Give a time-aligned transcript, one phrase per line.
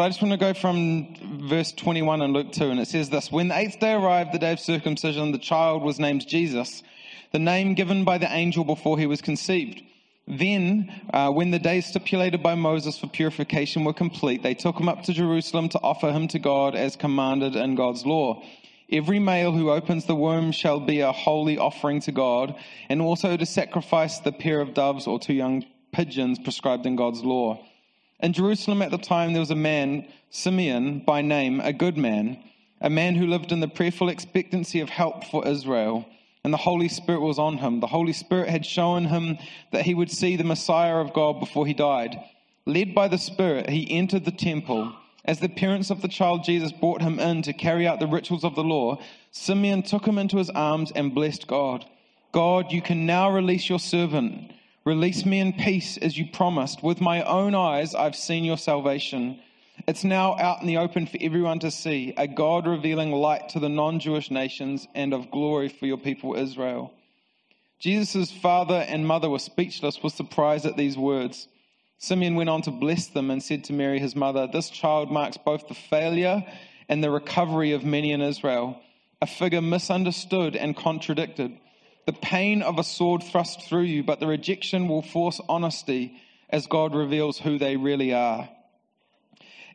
[0.00, 3.32] I just want to go from verse 21 in Luke 2, and it says this
[3.32, 6.84] When the eighth day arrived, the day of circumcision, the child was named Jesus,
[7.32, 9.82] the name given by the angel before he was conceived.
[10.28, 14.88] Then, uh, when the days stipulated by Moses for purification were complete, they took him
[14.88, 18.40] up to Jerusalem to offer him to God as commanded in God's law.
[18.92, 22.54] Every male who opens the womb shall be a holy offering to God,
[22.88, 27.24] and also to sacrifice the pair of doves or two young pigeons prescribed in God's
[27.24, 27.64] law.
[28.20, 32.42] In Jerusalem at the time, there was a man, Simeon by name, a good man,
[32.80, 36.06] a man who lived in the prayerful expectancy of help for Israel
[36.44, 37.80] and the Holy Spirit was on him.
[37.80, 39.38] The Holy Spirit had shown him
[39.72, 42.18] that he would see the Messiah of God before he died.
[42.64, 44.94] Led by the Spirit, he entered the temple.
[45.24, 48.44] As the parents of the child Jesus brought him in to carry out the rituals
[48.44, 48.98] of the law,
[49.30, 51.84] Simeon took him into his arms and blessed God.
[52.32, 54.52] God, you can now release your servant.
[54.88, 56.82] Release me in peace as you promised.
[56.82, 59.38] With my own eyes, I've seen your salvation
[59.86, 63.60] it's now out in the open for everyone to see, a God revealing light to
[63.60, 66.94] the non Jewish nations and of glory for your people Israel.
[67.78, 71.48] Jesus' father and mother were speechless with surprise at these words.
[71.98, 75.36] Simeon went on to bless them and said to Mary, his mother, This child marks
[75.36, 76.42] both the failure
[76.88, 78.80] and the recovery of many in Israel,
[79.20, 81.58] a figure misunderstood and contradicted.
[82.08, 86.16] The pain of a sword thrust through you, but the rejection will force honesty
[86.48, 88.48] as God reveals who they really are.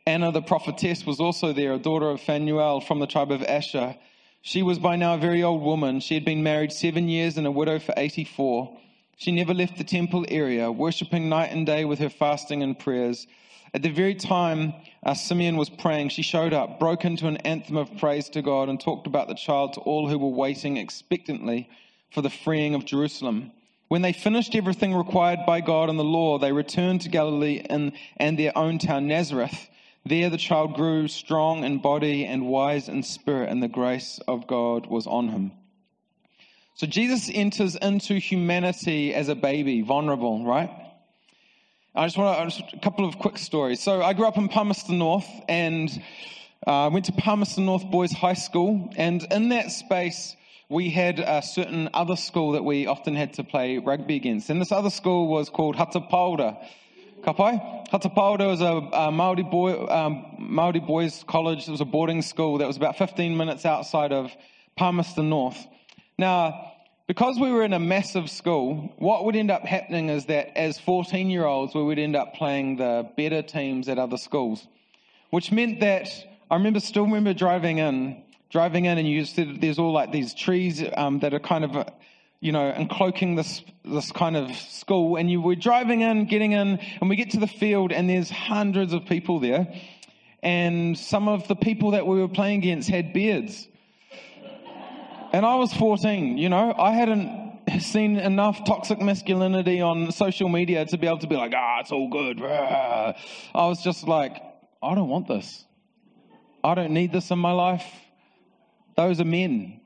[0.04, 3.94] Anna the prophetess was also there, a daughter of Phanuel from the tribe of Asher.
[4.42, 6.00] She was by now a very old woman.
[6.00, 8.80] She had been married seven years and a widow for 84.
[9.16, 13.28] She never left the temple area, worshipping night and day with her fasting and prayers.
[13.72, 17.76] At the very time uh, Simeon was praying, she showed up, broke into an anthem
[17.76, 21.68] of praise to God, and talked about the child to all who were waiting expectantly
[22.14, 23.50] for the freeing of Jerusalem.
[23.88, 27.92] When they finished everything required by God and the law, they returned to Galilee and,
[28.16, 29.68] and their own town, Nazareth.
[30.06, 34.46] There the child grew strong in body and wise in spirit, and the grace of
[34.46, 35.52] God was on him.
[36.74, 40.70] So Jesus enters into humanity as a baby, vulnerable, right?
[41.94, 43.80] I just want to, just a couple of quick stories.
[43.80, 45.88] So I grew up in Palmerston North and
[46.66, 48.92] I uh, went to Palmerston North Boys High School.
[48.96, 50.34] And in that space,
[50.74, 54.50] we had a certain other school that we often had to play rugby against.
[54.50, 56.58] And this other school was called Hato Paora.
[57.22, 57.88] Kapai.
[57.88, 61.68] Hato Paora was a, a Maori, boy, um, Maori boys college.
[61.68, 64.32] It was a boarding school that was about 15 minutes outside of
[64.76, 65.64] Palmerston North.
[66.18, 66.72] Now,
[67.06, 70.80] because we were in a massive school, what would end up happening is that as
[70.80, 74.66] 14 year olds, we would end up playing the better teams at other schools,
[75.30, 76.08] which meant that
[76.50, 78.23] I remember, still remember driving in,
[78.54, 81.88] driving in, and you said there's all like these trees um, that are kind of
[82.38, 85.16] you know, and cloaking this, this kind of school.
[85.16, 88.28] And you were driving in, getting in, and we get to the field, and there's
[88.28, 89.66] hundreds of people there.
[90.42, 93.66] And some of the people that we were playing against had beards.
[95.32, 100.84] And I was 14, you know, I hadn't seen enough toxic masculinity on social media
[100.84, 102.42] to be able to be like, ah, it's all good.
[102.42, 103.14] I
[103.54, 104.36] was just like,
[104.82, 105.64] I don't want this.
[106.62, 107.86] I don't need this in my life.
[108.96, 109.80] Those are men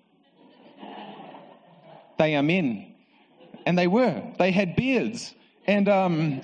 [2.19, 2.95] they are men.
[3.65, 4.23] And they were.
[4.39, 5.35] They had beards.
[5.67, 6.43] And, um,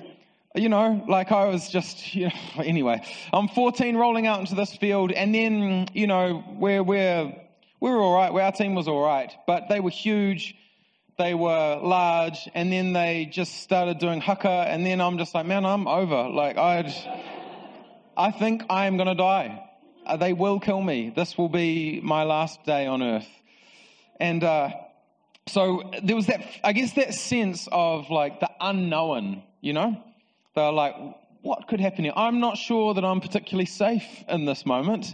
[0.55, 4.75] you know, like I was just, you know, anyway, I'm 14 rolling out into this
[4.75, 7.35] field, and then, you know, we're, we're,
[7.79, 8.31] we're all right.
[8.31, 10.55] Our team was all right, but they were huge.
[11.17, 15.45] They were large, and then they just started doing haka, and then I'm just like,
[15.45, 16.29] man, I'm over.
[16.29, 17.31] Like, i
[18.17, 19.64] I think I am going to die.
[20.05, 21.11] Uh, they will kill me.
[21.15, 23.27] This will be my last day on earth.
[24.19, 24.69] And, uh,
[25.47, 30.01] so there was that, I guess, that sense of like the unknown, you know?
[30.55, 30.95] They're like,
[31.41, 32.13] what could happen here?
[32.15, 35.13] I'm not sure that I'm particularly safe in this moment.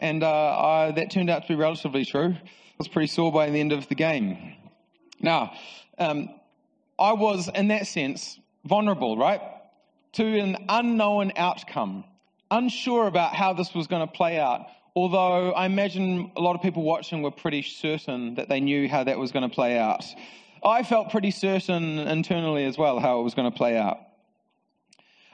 [0.00, 2.34] And uh, I, that turned out to be relatively true.
[2.34, 4.54] I was pretty sore by the end of the game.
[5.20, 5.52] Now,
[5.98, 6.30] um,
[6.98, 9.40] I was, in that sense, vulnerable, right?
[10.12, 12.04] To an unknown outcome,
[12.50, 14.66] unsure about how this was going to play out,
[14.98, 19.04] Although I imagine a lot of people watching were pretty certain that they knew how
[19.04, 20.04] that was going to play out.
[20.64, 23.98] I felt pretty certain internally as well how it was going to play out.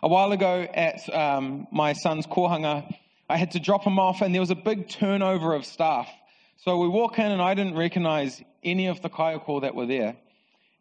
[0.03, 2.95] A while ago at um, my son's kohanga,
[3.31, 6.11] I had to drop him off, and there was a big turnover of staff.
[6.59, 10.15] So we walk in, and I didn't recognize any of the kaiako that were there.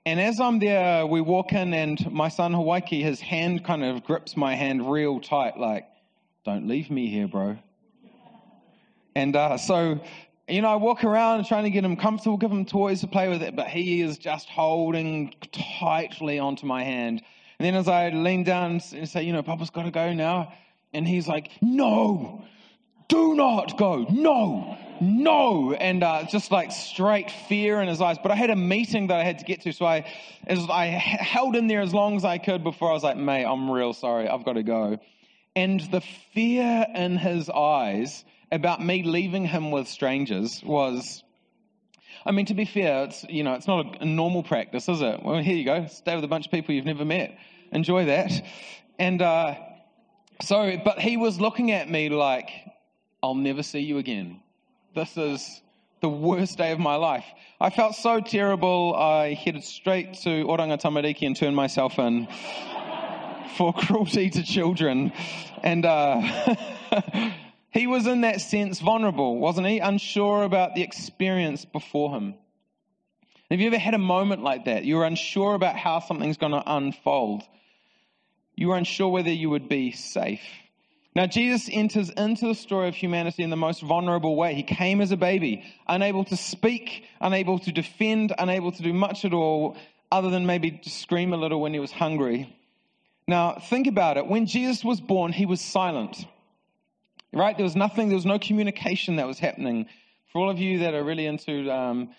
[0.06, 4.04] And as I'm there, we walk in, and my son Hawaii, his hand kind of
[4.04, 5.88] grips my hand real tight, like,
[6.44, 7.58] don't leave me here, bro.
[9.16, 10.00] And uh, so,
[10.48, 13.30] you know, I walk around trying to get him comfortable, give him toys to play
[13.30, 17.22] with it, but he is just holding tightly onto my hand.
[17.60, 20.54] And then as I lean down and say, you know, Papa's got to go now,
[20.94, 22.44] And he's like, No,
[23.08, 24.06] do not go.
[24.10, 25.74] No, no.
[25.74, 28.18] And uh, just like straight fear in his eyes.
[28.22, 29.72] But I had a meeting that I had to get to.
[29.72, 30.06] So I,
[30.48, 33.70] I held in there as long as I could before I was like, Mate, I'm
[33.72, 34.28] real sorry.
[34.28, 35.00] I've got to go.
[35.56, 36.02] And the
[36.34, 41.24] fear in his eyes about me leaving him with strangers was
[42.26, 45.24] I mean, to be fair, it's, you know, it's not a, normal practice, is it?
[45.24, 45.88] Well, here you go.
[45.88, 47.38] Stay with a bunch of people you've never met.
[47.72, 48.32] Enjoy that.
[48.98, 49.56] And uh,
[50.42, 52.50] so, but he was looking at me like,
[53.22, 54.40] I'll never see you again.
[54.96, 55.62] This is
[56.02, 57.26] the worst day of my life.
[57.60, 58.96] I felt so terrible.
[58.96, 62.28] I headed straight to Oranga Tamariki and turned myself in
[63.58, 65.12] for cruelty to children.
[65.64, 66.56] And uh,
[67.74, 69.80] He was in that sense vulnerable, wasn't he?
[69.80, 72.36] Unsure about the experience before him.
[73.50, 74.86] Have you ever had a moment like that?
[74.86, 77.42] You were unsure about how something's going to unfold.
[78.56, 80.44] You were unsure whether you would be safe.
[81.16, 84.54] Now, Jesus enters into the story of humanity in the most vulnerable way.
[84.54, 89.26] He came as a baby, unable to speak, unable to defend, unable to do much
[89.26, 89.78] at all,
[90.12, 92.56] other than maybe scream a little when he was hungry.
[93.28, 94.28] Now, think about it.
[94.28, 96.26] When Jesus was born, he was silent.
[97.32, 97.58] Right?
[97.58, 99.88] There was nothing, there was no communication that was happening.
[100.32, 102.10] For all of you that are really into um,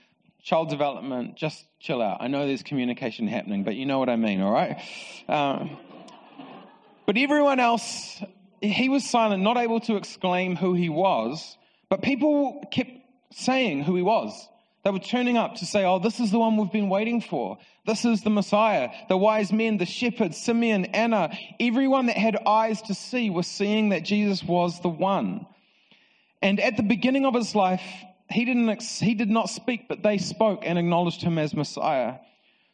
[0.42, 2.18] child development, just chill out.
[2.20, 4.80] I know there's communication happening, but you know what I mean, all right?
[5.28, 5.76] Um,
[7.06, 8.22] but everyone else,
[8.60, 11.56] he was silent, not able to exclaim who he was,
[11.88, 12.90] but people kept
[13.32, 14.32] saying who he was.
[14.84, 17.56] They were turning up to say, Oh, this is the one we've been waiting for.
[17.86, 18.90] This is the Messiah.
[19.08, 23.88] The wise men, the shepherds, Simeon, Anna, everyone that had eyes to see was seeing
[23.88, 25.46] that Jesus was the one.
[26.42, 27.82] And at the beginning of his life,
[28.28, 32.16] he, didn't, he did not speak, but they spoke and acknowledged him as Messiah.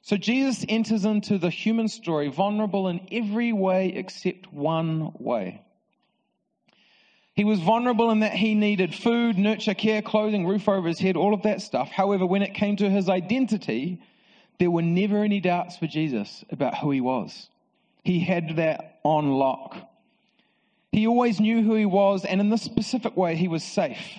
[0.02, 5.62] So Jesus enters into the human story vulnerable in every way except one way.
[7.40, 11.16] He was vulnerable in that he needed food, nurture, care, clothing, roof over his head,
[11.16, 11.88] all of that stuff.
[11.88, 13.98] However, when it came to his identity,
[14.58, 17.48] there were never any doubts for Jesus about who he was.
[18.04, 19.74] He had that on lock.
[20.92, 24.18] He always knew who he was, and in this specific way, he was safe.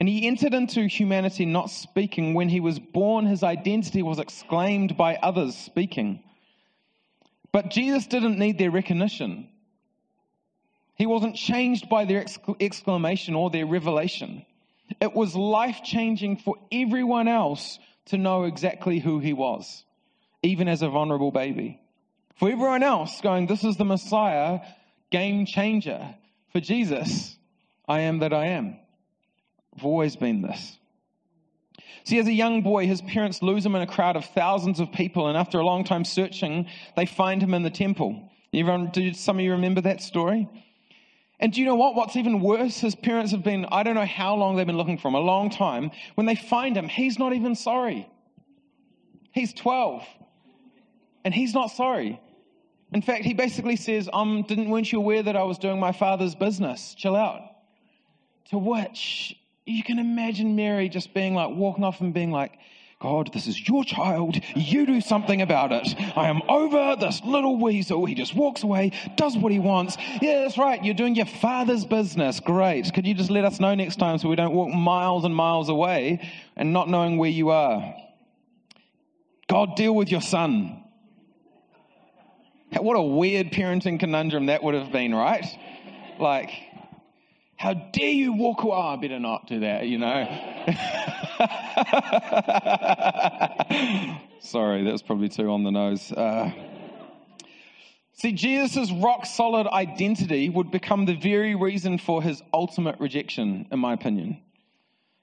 [0.00, 2.32] And he entered into humanity not speaking.
[2.32, 6.22] When he was born, his identity was exclaimed by others speaking.
[7.52, 9.50] But Jesus didn't need their recognition.
[10.96, 12.24] He wasn't changed by their
[12.60, 14.46] exclamation or their revelation.
[15.00, 19.84] It was life changing for everyone else to know exactly who he was,
[20.42, 21.80] even as a vulnerable baby.
[22.36, 24.60] For everyone else, going, This is the Messiah,
[25.10, 26.14] game changer.
[26.52, 27.36] For Jesus,
[27.88, 28.76] I am that I am.
[29.76, 30.78] I've always been this.
[32.04, 34.92] See, as a young boy, his parents lose him in a crowd of thousands of
[34.92, 36.66] people, and after a long time searching,
[36.96, 38.30] they find him in the temple.
[38.52, 40.48] Everyone, do some of you remember that story?
[41.40, 41.94] And do you know what?
[41.94, 44.98] What's even worse, his parents have been, I don't know how long they've been looking
[44.98, 45.90] for him, a long time.
[46.14, 48.08] When they find him, he's not even sorry.
[49.32, 50.06] He's 12.
[51.24, 52.20] And he's not sorry.
[52.92, 55.90] In fact, he basically says, um, didn't, weren't you aware that I was doing my
[55.90, 56.94] father's business?
[56.94, 57.42] Chill out.
[58.50, 59.34] To which
[59.66, 62.52] you can imagine Mary just being like, walking off and being like,
[63.04, 64.40] God, this is your child.
[64.56, 65.94] You do something about it.
[66.16, 68.06] I am over this little weasel.
[68.06, 69.98] He just walks away, does what he wants.
[70.22, 70.82] Yeah, that's right.
[70.82, 72.40] You're doing your father's business.
[72.40, 72.90] Great.
[72.94, 75.68] Could you just let us know next time so we don't walk miles and miles
[75.68, 77.94] away and not knowing where you are?
[79.48, 80.82] God, deal with your son.
[82.72, 85.44] What a weird parenting conundrum that would have been, right?
[86.18, 86.48] Like,
[87.64, 88.76] how dare you walk away?
[88.76, 90.26] Oh, I better not do that, you know.
[94.40, 96.12] Sorry, that was probably too on the nose.
[96.12, 96.52] Uh,
[98.12, 103.78] see, Jesus' rock solid identity would become the very reason for his ultimate rejection, in
[103.78, 104.42] my opinion.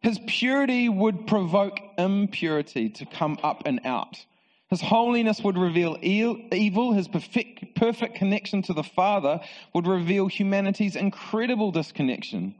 [0.01, 4.25] His purity would provoke impurity to come up and out.
[4.71, 6.93] His holiness would reveal evil.
[6.93, 9.41] His perfect, perfect connection to the Father
[9.73, 12.55] would reveal humanity's incredible disconnection.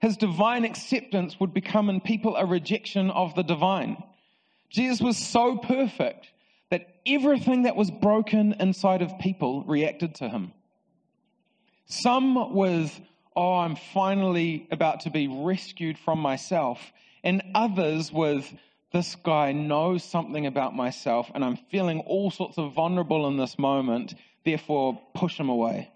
[0.00, 4.02] His divine acceptance would become in people a rejection of the divine.
[4.70, 6.26] Jesus was so perfect
[6.70, 10.52] that everything that was broken inside of people reacted to him.
[11.86, 13.00] Some with,
[13.36, 16.80] oh, I'm finally about to be rescued from myself,
[17.22, 18.52] and others with,
[18.92, 23.58] this guy knows something about myself and I'm feeling all sorts of vulnerable in this
[23.58, 25.90] moment, therefore push him away.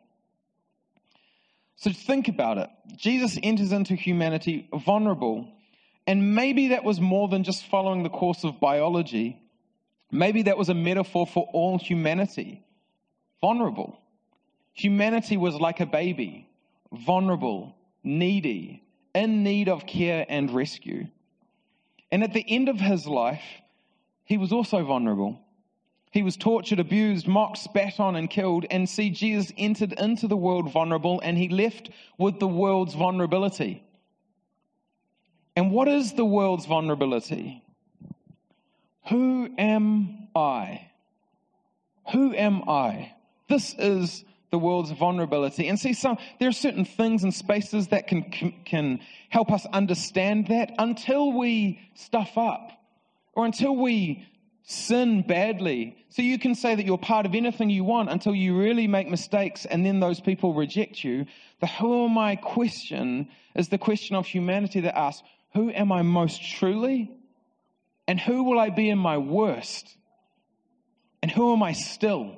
[1.76, 2.70] So think about it.
[2.96, 5.52] Jesus enters into humanity vulnerable,
[6.06, 9.38] and maybe that was more than just following the course of biology.
[10.10, 12.64] Maybe that was a metaphor for all humanity.
[13.42, 14.00] Vulnerable.
[14.72, 16.48] Humanity was like a baby,
[16.92, 18.82] vulnerable, needy,
[19.14, 21.08] in need of care and rescue.
[22.10, 23.42] And at the end of his life,
[24.24, 25.40] he was also vulnerable.
[26.10, 28.64] He was tortured, abused, mocked, spat on, and killed.
[28.70, 33.82] And see, Jesus entered into the world vulnerable and he left with the world's vulnerability.
[35.54, 37.62] And what is the world's vulnerability?
[39.08, 40.90] Who am I?
[42.12, 43.12] Who am I?
[43.48, 45.68] This is the world's vulnerability.
[45.68, 50.46] And see, some, there are certain things and spaces that can, can, help us understand
[50.48, 52.70] that until we stuff up
[53.34, 54.24] or until we
[54.62, 55.96] sin badly.
[56.10, 59.08] So you can say that you're part of anything you want until you really make
[59.08, 61.26] mistakes and then those people reject you.
[61.60, 65.22] The who am I question is the question of humanity that asks,
[65.54, 67.10] who am I most truly?
[68.08, 69.96] And who will I be in my worst?
[71.22, 72.36] And who am I still,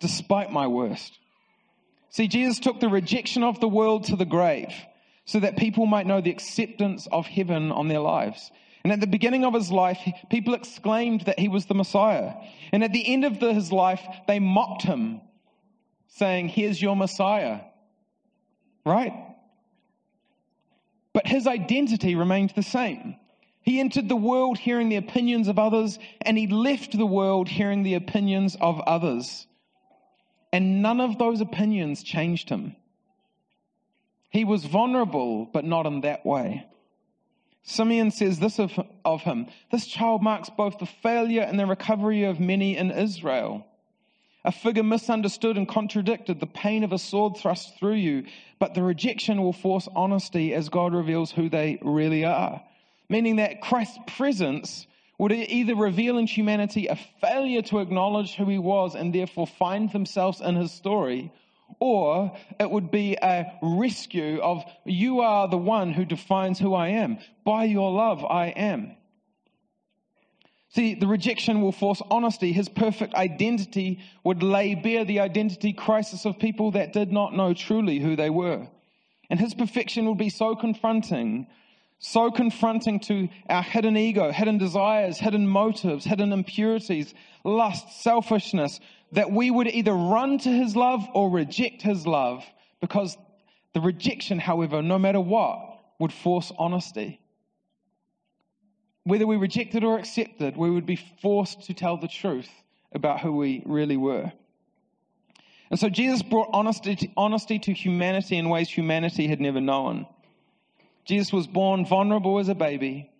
[0.00, 1.18] despite my worst?
[2.10, 4.72] See, Jesus took the rejection of the world to the grave
[5.24, 8.50] so that people might know the acceptance of heaven on their lives.
[8.84, 9.98] And at the beginning of his life,
[10.30, 12.34] people exclaimed that he was the Messiah.
[12.70, 15.22] And at the end of the, his life, they mocked him,
[16.08, 17.60] saying, Here's your Messiah.
[18.84, 19.14] Right?
[21.14, 23.16] But his identity remained the same.
[23.62, 27.82] He entered the world hearing the opinions of others, and he left the world hearing
[27.82, 29.46] the opinions of others.
[30.54, 32.76] And none of those opinions changed him.
[34.30, 36.64] He was vulnerable, but not in that way.
[37.64, 38.70] Simeon says this of,
[39.04, 43.66] of him This child marks both the failure and the recovery of many in Israel.
[44.44, 48.26] A figure misunderstood and contradicted, the pain of a sword thrust through you,
[48.60, 52.62] but the rejection will force honesty as God reveals who they really are
[53.08, 54.86] meaning that Christ's presence
[55.18, 59.90] would either reveal in humanity a failure to acknowledge who he was and therefore find
[59.92, 61.32] themselves in his story,
[61.80, 66.88] or it would be a rescue of, You are the one who defines who I
[66.88, 67.18] am.
[67.44, 68.96] By your love, I am.
[70.70, 72.52] See, the rejection will force honesty.
[72.52, 77.54] His perfect identity would lay bare the identity crisis of people that did not know
[77.54, 78.66] truly who they were.
[79.30, 81.46] And his perfection would be so confronting
[82.06, 88.78] so confronting to our hidden ego, hidden desires, hidden motives, hidden impurities, lust, selfishness,
[89.12, 92.44] that we would either run to his love or reject his love
[92.82, 93.16] because
[93.72, 97.22] the rejection, however, no matter what, would force honesty.
[99.04, 102.50] Whether we rejected or accepted, we would be forced to tell the truth
[102.92, 104.30] about who we really were.
[105.70, 110.06] And so Jesus brought honesty to, honesty to humanity in ways humanity had never known.
[111.04, 113.10] Jesus was born vulnerable as a baby.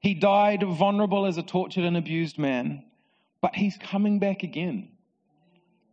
[0.00, 2.84] He died vulnerable as a tortured and abused man.
[3.40, 4.88] But he's coming back again.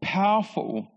[0.02, 0.90] Powerful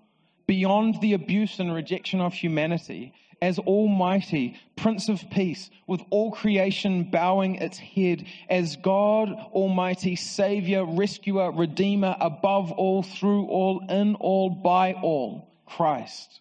[0.46, 7.10] beyond the abuse and rejection of humanity as Almighty, Prince of Peace, with all creation
[7.10, 14.48] bowing its head, as God Almighty, Savior, Rescuer, Redeemer, above all, through all, in all,
[14.48, 16.40] by all, Christ.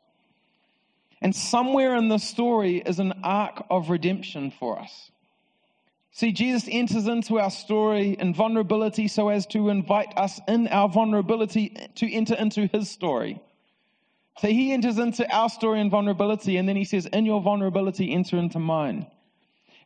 [1.24, 5.10] And somewhere in the story is an arc of redemption for us.
[6.12, 10.90] See, Jesus enters into our story in vulnerability so as to invite us in our
[10.90, 13.42] vulnerability to enter into his story.
[14.40, 18.14] So he enters into our story in vulnerability, and then he says, In your vulnerability,
[18.14, 19.08] enter into mine.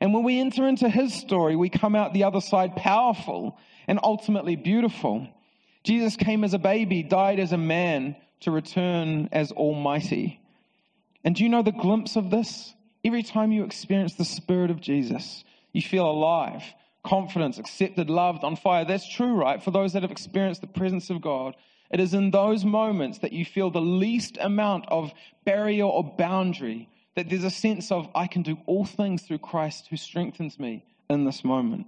[0.02, 4.00] And when we enter into his story, we come out the other side powerful and
[4.02, 5.28] ultimately beautiful.
[5.84, 10.42] Jesus came as a baby, died as a man to return as almighty.
[11.28, 12.74] And do you know the glimpse of this?
[13.04, 15.44] Every time you experience the Spirit of Jesus,
[15.74, 16.64] you feel alive,
[17.04, 18.86] confidence, accepted, loved, on fire.
[18.86, 19.62] That's true, right?
[19.62, 21.58] For those that have experienced the presence of God,
[21.92, 25.12] it is in those moments that you feel the least amount of
[25.44, 29.88] barrier or boundary, that there's a sense of, I can do all things through Christ
[29.90, 31.88] who strengthens me in this moment.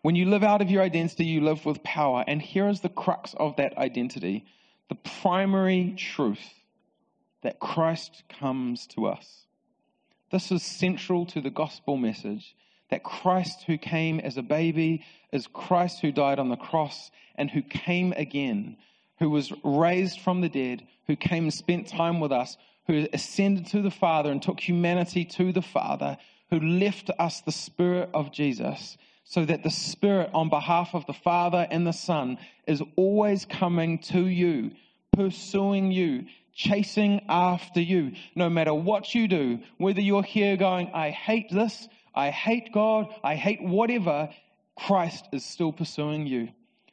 [0.00, 2.24] When you live out of your identity, you live with power.
[2.26, 4.46] And here is the crux of that identity
[4.88, 6.55] the primary truth
[7.42, 9.46] that Christ comes to us.
[10.30, 12.54] This is central to the gospel message
[12.90, 17.50] that Christ, who came as a baby, is Christ who died on the cross and
[17.50, 18.76] who came again,
[19.18, 23.66] who was raised from the dead, who came and spent time with us, who ascended
[23.66, 26.16] to the Father and took humanity to the Father,
[26.50, 31.12] who left us the Spirit of Jesus, so that the Spirit, on behalf of the
[31.12, 32.38] Father and the Son,
[32.68, 34.70] is always coming to you,
[35.12, 38.12] pursuing you, chasing after you.
[38.34, 43.14] No matter what you do, whether you're here going, I hate this, I hate God,
[43.22, 44.30] I hate whatever,
[44.74, 46.48] Christ is still pursuing you.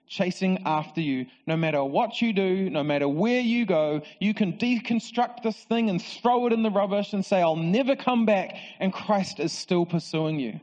[0.08, 1.26] chasing after you.
[1.48, 5.90] No matter what you do, no matter where you go, you can deconstruct this thing
[5.90, 8.56] and throw it in the rubbish and say, I'll never come back.
[8.80, 10.60] And Christ is still pursuing you,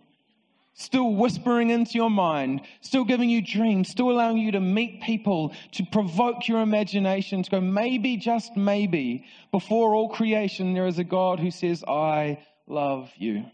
[0.81, 5.53] still whispering into your mind, still giving you dreams, still allowing you to meet people,
[5.73, 11.05] to provoke your imagination, to go, maybe, just maybe, before all creation, there is a
[11.05, 13.45] God who says, I love you.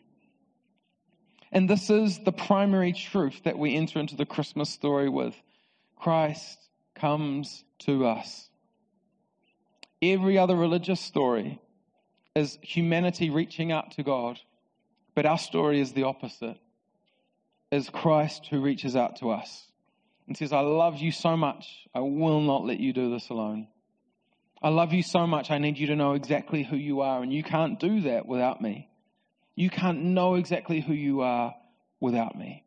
[1.53, 5.35] And this is the primary truth that we enter into the Christmas story with.
[5.97, 6.59] Christ
[6.95, 8.49] comes to us.
[10.03, 11.59] Every other religious story
[12.35, 14.39] is humanity reaching out to God,
[15.15, 16.59] but our story is the opposite.
[17.77, 19.67] Is Christ who reaches out to us
[20.27, 23.69] and says, I love you so much, I will not let you do this alone.
[24.63, 27.31] I love you so much, I need you to know exactly who you are, and
[27.31, 28.89] you can't do that without me.
[29.57, 31.55] You can't know exactly who you are
[32.01, 32.65] without me.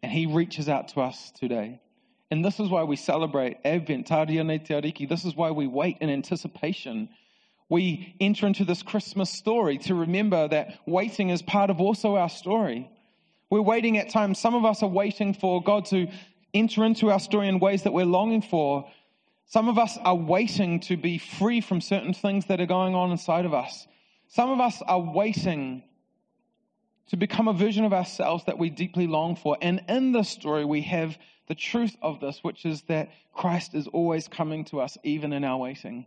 [0.00, 1.80] And He reaches out to us today.
[2.30, 7.08] And this is why we celebrate Advent, Te This is why we wait in anticipation.
[7.68, 12.28] We enter into this Christmas story to remember that waiting is part of also our
[12.28, 12.88] story.
[13.50, 16.08] We're waiting at times, some of us are waiting for God to
[16.52, 18.90] enter into our story in ways that we're longing for.
[19.46, 23.10] Some of us are waiting to be free from certain things that are going on
[23.10, 23.86] inside of us.
[24.28, 25.82] Some of us are waiting
[27.08, 29.56] to become a version of ourselves that we deeply long for.
[29.62, 33.86] And in this story, we have the truth of this, which is that Christ is
[33.88, 36.04] always coming to us, even in our waiting.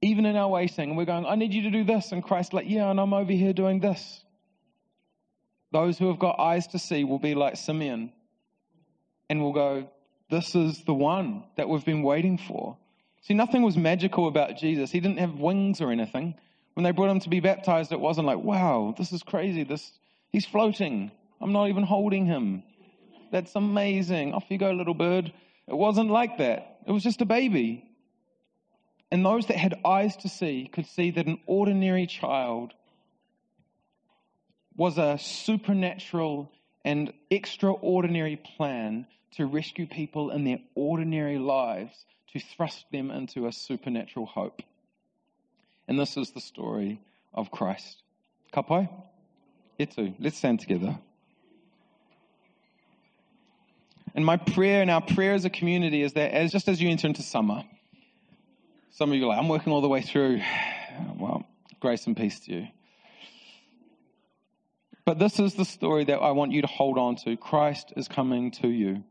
[0.00, 0.96] Even in our waiting.
[0.96, 2.12] We're going, I need you to do this.
[2.12, 4.24] And Christ's like, Yeah, and I'm over here doing this.
[5.72, 8.12] Those who have got eyes to see will be like Simeon
[9.28, 9.88] and will go,
[10.30, 12.76] This is the one that we've been waiting for.
[13.22, 14.90] See, nothing was magical about Jesus.
[14.90, 16.34] He didn't have wings or anything.
[16.74, 19.64] When they brought him to be baptized, it wasn't like, wow, this is crazy.
[19.64, 19.92] This,
[20.30, 21.10] he's floating.
[21.40, 22.62] I'm not even holding him.
[23.30, 24.34] That's amazing.
[24.34, 25.32] Off you go, little bird.
[25.68, 26.78] It wasn't like that.
[26.86, 27.84] It was just a baby.
[29.12, 32.72] And those that had eyes to see could see that an ordinary child
[34.80, 36.50] was a supernatural
[36.86, 43.52] and extraordinary plan to rescue people in their ordinary lives, to thrust them into a
[43.52, 44.62] supernatural hope.
[45.86, 46.98] And this is the story
[47.34, 48.02] of Christ.
[48.54, 48.88] Kapai?
[49.78, 50.14] Etu.
[50.18, 50.98] Let's stand together.
[54.14, 56.88] And my prayer and our prayer as a community is that as just as you
[56.88, 57.64] enter into summer,
[58.92, 60.40] some of you are like, I'm working all the way through.
[61.18, 61.46] Well,
[61.80, 62.68] grace and peace to you.
[65.10, 67.36] But this is the story that I want you to hold on to.
[67.36, 69.02] Christ is coming to you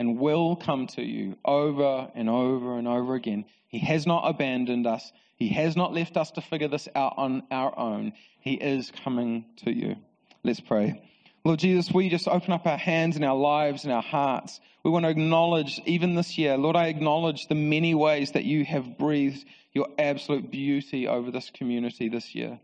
[0.00, 3.44] and will come to you over and over and over again.
[3.68, 5.12] He has not abandoned us.
[5.36, 8.14] He has not left us to figure this out on our own.
[8.40, 9.94] He is coming to you.
[10.42, 11.00] Let's pray.
[11.44, 14.58] Lord Jesus, we just open up our hands and our lives and our hearts.
[14.82, 18.64] We want to acknowledge, even this year, Lord, I acknowledge the many ways that you
[18.64, 22.58] have breathed your absolute beauty over this community this year.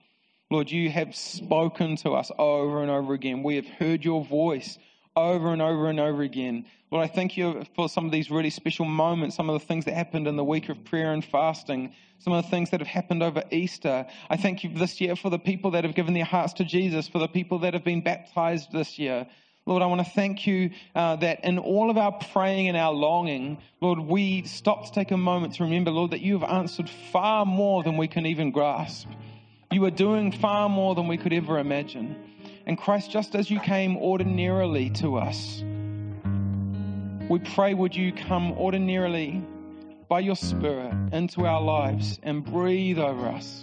[0.53, 3.43] Lord, you have spoken to us over and over again.
[3.43, 4.79] We have heard your voice
[5.17, 6.67] over and over and over again.
[6.91, 9.87] Lord, I thank you for some of these really special moments, some of the things
[9.87, 12.87] that happened in the week of prayer and fasting, some of the things that have
[12.87, 14.05] happened over Easter.
[14.29, 17.09] I thank you this year for the people that have given their hearts to Jesus,
[17.09, 19.27] for the people that have been baptized this year.
[19.65, 22.93] Lord, I want to thank you uh, that in all of our praying and our
[22.93, 26.91] longing, Lord, we stop to take a moment to remember, Lord, that you have answered
[27.11, 29.09] far more than we can even grasp.
[29.73, 32.15] You are doing far more than we could ever imagine.
[32.67, 35.65] And Christ, just as you came ordinarily to us,
[37.31, 39.43] we pray, would you come ordinarily
[40.09, 43.63] by your Spirit into our lives and breathe over us,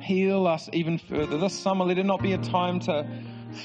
[0.00, 1.36] heal us even further.
[1.36, 3.06] This summer, let it not be a time to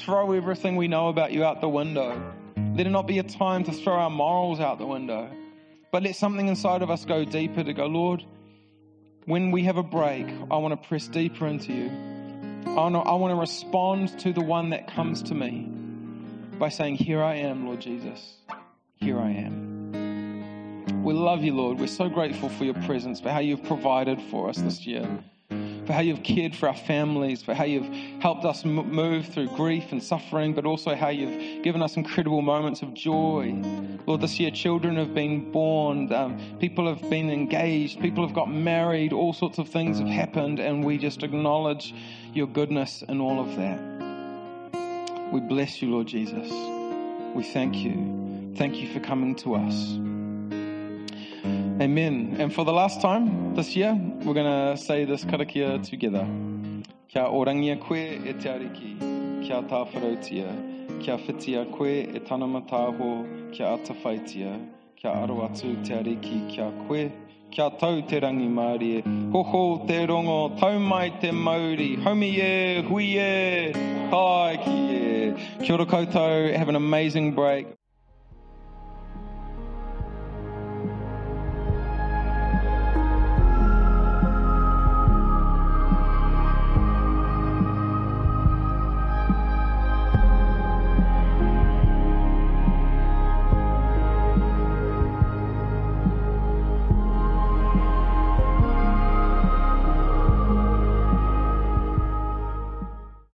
[0.03, 2.21] throw everything we know about you out the window.
[2.75, 5.31] Let it not be a time to throw our morals out the window.
[5.93, 8.25] But let something inside of us go deeper to go, Lord,
[9.29, 11.91] when we have a break, I want to press deeper into you.
[12.65, 15.69] I want, to, respond to the one that comes to me
[16.57, 18.37] by saying, Here I am, Lord Jesus.
[18.95, 21.03] Here I am.
[21.03, 21.79] We love you, Lord.
[21.79, 25.07] We're so grateful for your presence, for how you've provided for us this year,
[25.85, 29.91] for how you've cared for our families, for how you've helped us move through grief
[29.91, 33.61] and suffering, but also how you've given us incredible moments of joy.
[34.09, 38.51] Lord, this year children have been born, um, people have been engaged, people have got
[38.51, 41.93] married, all sorts of things have happened, and we just acknowledge
[42.33, 43.79] your goodness in all of that.
[45.31, 46.49] We bless you, Lord Jesus.
[47.35, 48.55] We thank you.
[48.57, 49.93] Thank you for coming to us.
[51.79, 52.37] Amen.
[52.39, 56.27] And for the last time this year, we're going to say this karakia together.
[57.09, 63.73] Kia orangia koe e te ariki, kia tāwharautia, kia whitia koe e tana mataho kia
[63.73, 64.59] atawhaitia,
[64.95, 65.49] kia aro
[65.83, 67.11] te ariki, kia koe,
[67.51, 69.01] kia tau te rangi Māori.
[69.31, 73.73] Hoho te rongo, tau mai te Māori, homi e, hui e,
[74.11, 75.33] kai ki e.
[75.63, 77.78] Kia ora koutou, have an amazing break.